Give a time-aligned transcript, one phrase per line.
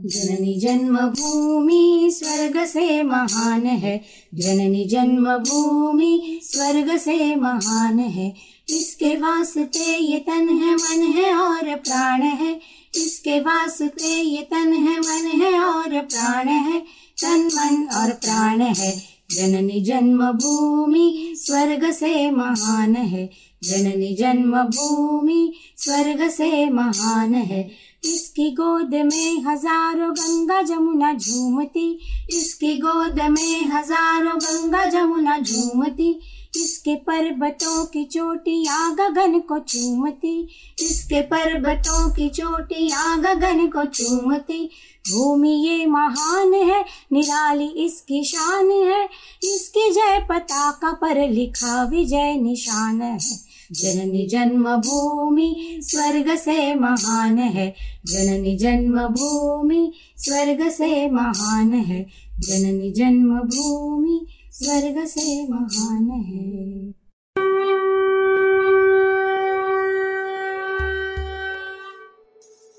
[0.02, 4.02] जननी जन्मभूमि स्वर्ग से महान है।
[4.36, 8.36] जननी जन्मभूमि स्वर्ग से महान है।
[8.69, 12.62] इसके वास्ते ये तन है, मन है और प्राण है।
[12.96, 16.80] इसके वास्ते ये तन है, मन है और प्राण है।
[17.22, 23.30] तन, मन और प्राण है। जननी जन्मभूमि, स्वर्ग से महान है।
[23.63, 27.71] जननी जन्मभूमि, स्वर्ग से महान है।
[28.05, 31.99] इसकी गोद में हज़ारों गंगा जमुना झूमती।
[32.30, 36.20] इसकी गोद में हज़ारों गंगा जमुना झूमती।
[36.57, 40.48] इसके पर्वतों की चोटियाँ गगन को चूमती।
[40.80, 44.70] इसके पर्वतों की चोटियाँ गगन को चूमती।
[45.12, 49.06] भूमि ये महान है, निराली इसकी शान है।
[49.44, 57.76] इसकी जय पताका पर लिखा विजय निशान है। जननी जन्म भूमि स्वर्ग से महान है।
[58.05, 62.08] जननी जन्म भूमि स्वर्ग से महान है।
[62.40, 66.94] जननी जन्म भूमि स्वर्ग से महान है।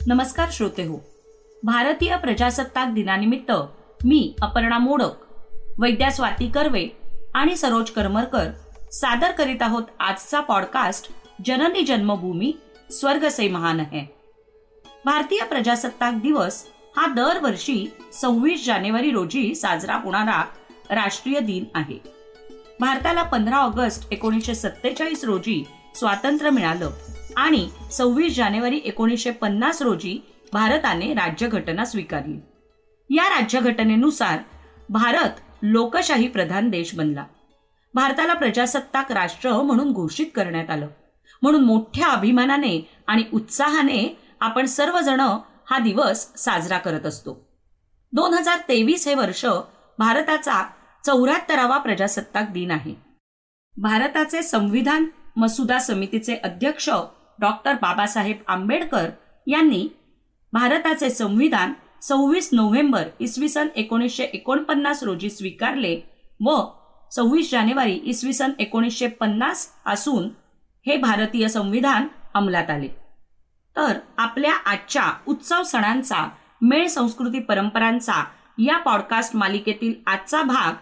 [0.08, 1.00] नमस्कार, श्रोते हो।
[1.62, 3.52] भारतीय प्रजासत्ताक दिनानिमित्त
[4.04, 5.10] मी अपर्णा मोडक
[5.78, 6.86] वैद्या स्वाती कर्वे
[7.34, 8.50] आणि सरोज करमरकर
[8.92, 11.10] सादर करीत आहोत आजचा पॉडकास्ट
[11.46, 12.52] जननी जन्मभूमी
[12.90, 14.04] स्वर्ग से महान है.
[15.04, 16.64] भारतीय प्रजासत्ताक दिवस
[16.96, 20.42] हा दरवर्षी सव्वीस जानेवारी रोजी साजरा होणारा
[20.90, 21.98] राष्ट्रीय दिन आहे.
[22.80, 25.64] भारताला पंधरा ऑगस्ट एकोणीसशे सत्तेचाळीस रोजी
[25.94, 26.90] स्वातंत्र्य मिळालं
[27.36, 30.18] आणि सव्वीस जानेवारी एकोणीसशे पन्नास रोजी
[30.52, 32.38] भारताने राज्यघटना स्वीकारली.
[33.10, 34.38] या राज्यघटनेनुसार
[34.88, 35.30] भारत
[35.62, 37.24] लोकशाही प्रधान देश बनला.
[37.94, 40.88] भारताला प्रजासत्ताक राष्ट्र म्हणून घोषित करण्यात आलं.
[41.42, 45.20] म्हणून मोठ्या अभिमानाने आणि उत्साहाने आपण सर्वजण
[45.70, 47.48] हा दिवस साजरा करत असतो.
[48.12, 49.46] दोन हजार तेवीस हे वर्ष
[49.98, 50.66] भारताचा
[51.06, 52.94] चौऱ्याहत्तरावा प्रजासत्ताक दिन आहे.
[53.76, 55.06] भारताचे संविधान
[55.36, 56.90] मसुदा समितीचे अध्यक्ष
[57.38, 59.10] डॉक्टर बाबासाहेब आंबेडकर
[59.46, 59.88] यांनी
[60.52, 61.72] भारताचे संविधान
[62.02, 66.00] सव्वीस नोव्हेंबर इसवी सन एकोणीसशे एकोणपन्नास रोजी स्वीकारले
[66.40, 66.60] व
[67.12, 70.28] सव्वीस जानेवारी इसवी सन एकोणीसशे पन्नास असून
[70.86, 72.88] हे भारतीय संविधान अंमलात आले.
[73.76, 76.26] तर आपल्या आजच्या उत्सव सणांचा
[76.62, 78.22] मेळ संस्कृती परंपरांचा
[78.58, 80.74] या पॉडकास्ट मालिकेतील आजचा भाग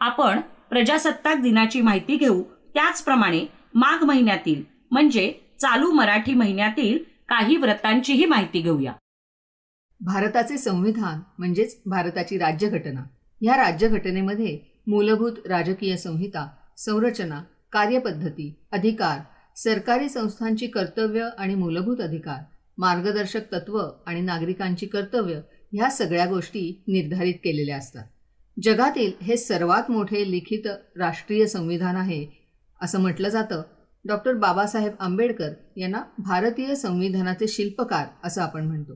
[0.00, 0.40] आपण
[0.70, 2.42] प्रजासत्ताक दिनाची माहिती घेऊ.
[2.74, 6.98] त्याचप्रमाणे माघ महिन्यातील म्हणजे चालू मराठी महिन्यातील
[7.28, 8.92] काही व्रतांचीही माहिती घेऊया.
[10.00, 13.02] भारताचे संविधान म्हणजेच भारताची राज्यघटना
[13.40, 19.20] ह्या राज्यघटनेमध्ये मूलभूत राजकीय संहिता संरचना कार्यपद्धती अधिकार
[19.56, 22.42] सरकारी संस्थांची कर्तव्य आणि मूलभूत अधिकार
[22.78, 25.40] मार्गदर्शक तत्व आणि नागरिकांची कर्तव्य
[25.72, 28.04] ह्या सगळ्या गोष्टी निर्धारित केलेल्या असतात.
[28.62, 30.66] जगातील हे सर्वात मोठे लिखित
[30.96, 32.26] राष्ट्रीय संविधान आहे
[32.82, 33.62] असं म्हटलं जातं.
[34.04, 38.94] डॉक्टर बाबासाहेब आंबेडकर यांना भारतीय संविधानाचे शिल्पकार असं आपण म्हणतो.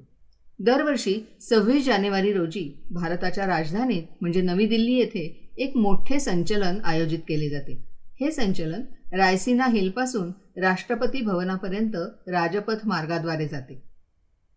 [0.60, 7.48] दरवर्षी सव्वीस जानेवारी रोजी भारताच्या राजधानीत म्हणजे नवी दिल्ली येथे एक मोठे संचलन आयोजित केले
[7.48, 7.84] जाते.
[8.20, 8.82] हे संचलन
[9.12, 11.96] रायसिना हिलपासून राष्ट्रपती भवनापर्यंत
[12.28, 13.82] राजपथ मार्गाद्वारे जाते.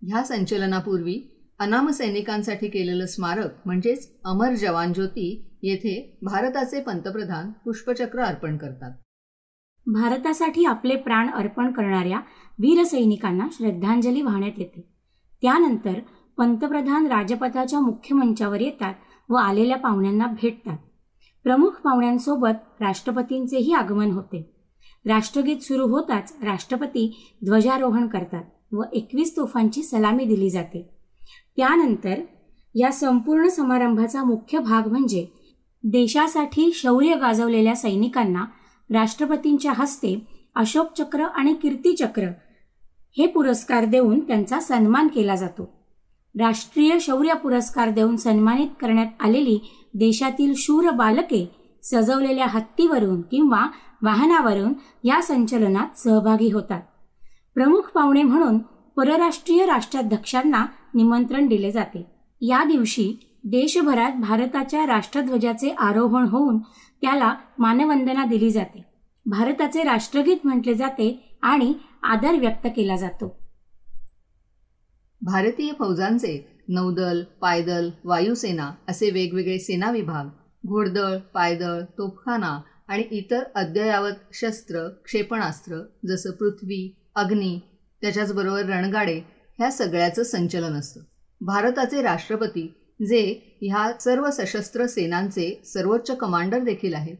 [0.02, 1.22] ह्या संचलनापूर्वी
[1.60, 8.92] अनाम सैनिकांसाठी केलेलं स्मारक म्हणजेच अमर जवान ज्योती येथे भारताचे पंतप्रधान पुष्पचक्र अर्पण करतात.
[9.86, 12.20] भारतासाठी आपले प्राण अर्पण करणाऱ्या
[12.60, 14.91] वीर सैनिकांना श्रद्धांजली वाहण्यात येते.
[15.42, 16.00] त्यानंतर
[16.38, 18.94] पंतप्रधान राजपथाच्या मुख्य मंचावर येतात
[19.30, 20.78] व आलेल्या पाहुण्यांना भेटतात.
[21.44, 24.52] प्रमुख पाहुण्यांसोबत राष्ट्रपतींचेही आगमन होते.
[25.06, 30.90] राष्ट्रगीत सुरू होताच राष्ट्रपती ध्वजारोहण करतात व एकवीस तोफांची सलामी दिली जाते.
[31.58, 32.22] त्यानंतर
[32.76, 35.28] या संपूर्ण समारंभाचा मुख्य भाग म्हणजे
[35.84, 38.46] देशासाठी शौर्य गाजवलेल्या सैनिकांना
[38.90, 42.28] राष्ट्रपतींच्या हस्ते अशोक चक्र आणि कीर्तीचक्र
[43.18, 45.70] हे पुरस्कार देऊन त्यांचा सन्मान केला जातो.
[46.40, 49.60] राष्ट्रीय शौर्य पुरस्कार देऊन सन्मानित करण्यात आलेली
[49.94, 51.52] देशातील शूर बालके
[51.84, 53.68] सजवलेल्या हत्तीवरून किंवा
[54.02, 54.74] वाहनावरून
[55.04, 56.82] या संचलनात सहभागी होतात.
[57.54, 58.58] प्रमुख पाहुणे म्हणून
[58.98, 62.06] परराष्ट्रीय राष्ट्राध्यक्षांना निमंत्रण दिले जाते.
[62.42, 66.60] या दिवशी देशभरात भारताच्या राष्ट्रध्वजाचे आरोहण होऊन
[67.02, 68.86] त्याला मानवंदना दिली जाते.
[69.26, 71.74] भारताचे राष्ट्रगीत म्हटले जाते आणि
[72.04, 73.28] आदर व्यक्त केला जातो.
[75.22, 76.34] भारतीय फौजांचे
[76.68, 80.28] नौदल पायदल वायुसेना असे वेगवेगळे सेना विभाग
[80.64, 86.82] घोडदळ पायदळ तोफखाना आणि इतर अद्ययावत शस्त्र क्षेपणास्त्र जसं पृथ्वी
[87.16, 87.58] अग्नी
[88.02, 89.20] त्याच्याचबरोबर रणगाडे
[89.60, 91.02] ह्या सगळ्याचं संचलन असतं.
[91.42, 92.68] भारताचे राष्ट्रपती
[93.08, 93.22] जे
[93.62, 97.18] ह्या सर्व सशस्त्र सेनांचे सर्वोच्च कमांडर देखील आहेत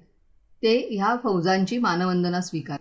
[0.64, 2.78] ते ह्या फौजांची मानवंदना स्वीकार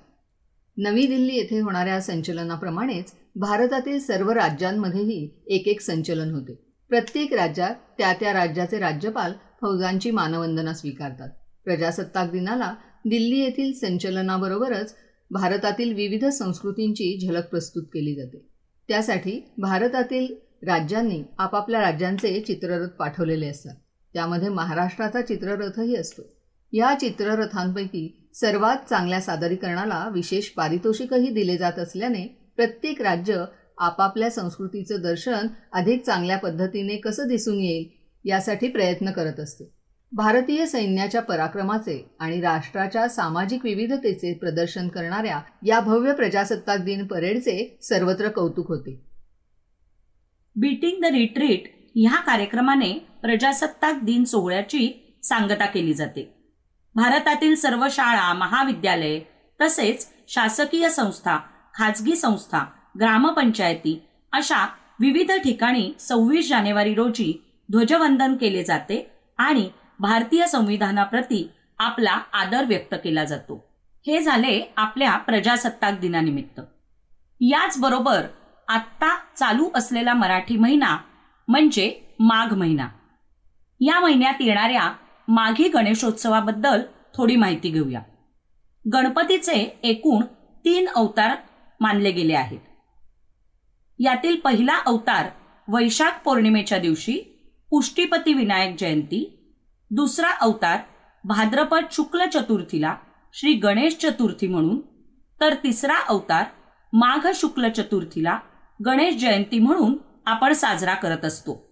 [0.83, 6.55] नवी दिल्ली येथे होणाऱ्या संचलनाप्रमाणेच भारतातील सर्व राज्यांमध्येही एक एक संचलन होते.
[6.89, 11.29] प्रत्येक राज्यात त्या त्या राज्याचे राज्यपाल फौजांची मानवंदना स्वीकारतात.
[11.65, 12.75] प्रजासत्ताक दिनाला
[13.07, 14.95] दिल्ली येथील संचलनाबरोबरच
[15.31, 18.49] भारतातील विविध संस्कृतींची झलक प्रस्तुत केली जाते.
[18.89, 20.35] त्यासाठी भारतातील
[20.67, 23.75] राज्यांनी आपापल्या राज्यांचे चित्ररथ पाठवलेले असतात.
[24.15, 26.40] त्यामध्ये महाराष्ट्राचा चित्ररथही असतो.
[26.73, 33.45] या चित्ररथांपैकी सर्वात चांगल्या सादरीकरणाला विशेष पारितोषिकही दिले जात असल्याने प्रत्येक राज्य
[33.79, 37.89] आपापल्या संस्कृतीचं दर्शन अधिक चांगल्या पद्धतीने कसं दिसून येईल
[38.25, 39.73] यासाठी प्रयत्न करत असते.
[40.13, 48.29] भारतीय सैन्याच्या पराक्रमाचे आणि राष्ट्राच्या सामाजिक विविधतेचे प्रदर्शन करणाऱ्या या भव्य प्रजासत्ताक दिन परेडचे सर्वत्र
[48.29, 49.07] कौतुक होते.
[50.57, 56.40] बीटिंग द रिट्रीट ह्या कार्यक्रमाने प्रजासत्ताक दिन सोहळ्याची सांगता केली जाते.
[56.95, 59.21] भारतातील सर्व शाळा महाविद्यालये
[59.61, 61.39] तसेच शासकीय संस्था
[61.75, 62.65] खाजगी संस्था
[63.01, 64.67] ग्रामपंचायती अशा
[65.01, 73.25] विविध ठिकाणी सव्वीस जानेवारी रोजी ध्वजवंदन केले जाते आणि भारतीय संविधानाप्रती आपला आदर व्यक्त केला
[73.25, 73.55] जातो.
[74.07, 76.61] हे झाले आपल्या प्रजासत्ताक दिनानिमित्त.
[77.41, 78.23] याचबरोबर
[78.69, 80.97] आत्ता चालू असलेला मराठी महिना
[81.49, 82.89] म्हणजे माघ महिना.
[83.81, 84.93] या महिन्यात येणाऱ्या
[85.33, 86.83] माघी गणेशोत्सवाबद्दल
[87.15, 88.01] थोडी माहिती घेऊया.
[88.93, 90.25] गणपतीचे एकूण
[90.65, 91.37] तीन अवतार
[91.81, 92.59] मानले गेले आहेत.
[93.99, 95.29] यातील पहिला अवतार
[95.69, 97.21] वैशाख पौर्णिमेच्या दिवशी
[97.71, 99.53] पुष्टीपती विनायक जयंती
[99.91, 100.79] दुसरा अवतार
[101.25, 102.97] भाद्रपद शुक्ल चतुर्थीला
[103.33, 104.81] श्री गणेश चतुर्थी म्हणून
[105.41, 106.45] तर तिसरा अवतार
[106.93, 108.39] माघ शुक्ल चतुर्थीला
[108.87, 109.97] गणेश जयंती म्हणून
[110.27, 111.70] आपण साजरा करत असतो.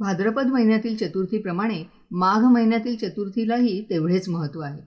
[0.00, 4.80] भाद्रपद महिन्यातील चतुर्थीप्रमाणे माघ महिन्यातील चतुर्थीलाही तेवढेच महत्त्व आहे.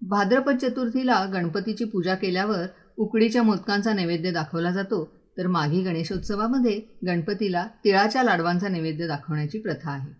[0.00, 2.66] भाद्रपद चतुर्थीला गणपतीची पूजा केल्यावर
[2.96, 5.18] उकडीच्या मोदकांचा नैवेद्य दाखवला जातो.
[5.38, 10.12] तर माघी गणेशोत्सवामध्ये गणपतीला तिळाच्या लाडवांचा नैवेद्य दाखवण्याची प्रथा आहे.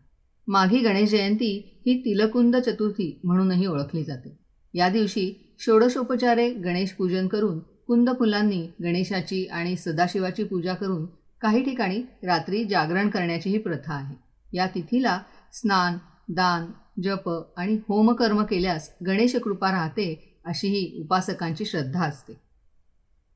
[0.49, 4.38] माघी गणेश जयंती ही तिलकुंद चतुर्थी म्हणूनही ओळखली जाते.
[4.75, 11.06] या दिवशी षोडशोपचारे गणेश पूजन करून कुंद फुलांनी गणेशाची आणि सदाशिवाची पूजा करून
[11.40, 14.27] काही ठिकाणी रात्री जागरण करण्याचीही प्रथा आहे.
[14.54, 15.20] या तिथीला
[15.52, 15.96] स्नान
[16.28, 16.66] दान
[17.02, 22.32] जप आणि होमकर्म केल्यास गणेश कृपा राहते अशी ही उपासकांची श्रद्धा असते.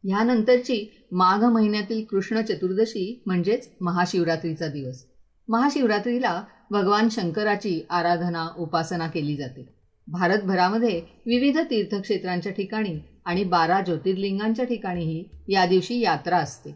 [0.05, 5.05] ह्यानंतरची माघ महिन्यातील कृष्ण चतुर्दशी म्हणजेच महाशिवरात्रीचा दिवस.
[5.49, 9.75] महाशिवरात्रीला भगवान शंकराची आराधना उपासना केली जाते.
[10.07, 16.71] भारतभरामध्ये विविध तीर्थक्षेत्रांच्या ठिकाणी आणि बारा ज्योतिर्लिंगांच्या ठिकाणीही या दिवशी यात्रा असते.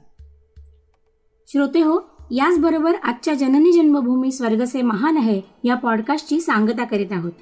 [1.48, 7.32] श्रोते हो याचबरोबर आजच्या जननी जन्मभूमी स्वर्गसे महान आहे या पॉडकास्टची सांगता करीत आहोत.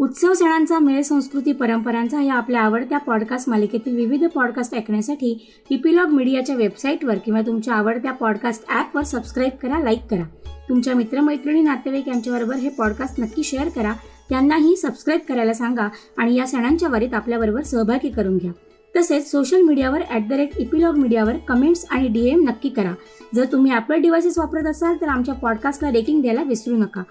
[0.00, 6.56] उत्सव सणांचा मेळ संस्कृती परंपरांचा या आपल्या आवडत्या पॉडकास्ट मालिकेतील विविध पॉडकास्ट ऐकण्यासाठी इपिलॉग मीडियाच्या
[6.56, 10.24] वेबसाईटवर किंवा तुमच्या आवडत्या पॉडकास्ट ॲपवर सबस्क्राईब करा लाईक करा.
[10.68, 13.92] तुमच्या मित्रमैत्रिणी नातेवाईक यांच्याबरोबर हे पॉडकास्ट नक्की शेअर करा.
[14.28, 18.52] त्यांनाही सबस्क्राईब करायला सांगा आणि या सणांच्या वारीत आपल्याबरोबर सहभागी करून घ्या.
[18.98, 22.92] तसेच सोशल मीडियावर ॲट द रेट इपिलॉग मीडियावर कमेंट्स आणि डी एम नक्की करा.
[23.34, 27.02] जर तुम्ही ॲपल डिव्हायसेस वापरत असाल तर आमच्या पॉडकास्टला रेटिंग द्यायला विसरू नका.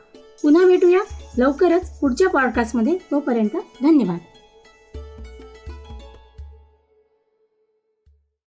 [0.44, 1.00] पुन्हा भेटूया.
[1.38, 4.20] लवकरच पुढच्या पॉडकास्टमध्ये तोपर्यंत धन्यवाद.